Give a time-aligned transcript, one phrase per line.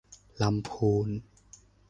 [0.41, 1.09] ลำพูน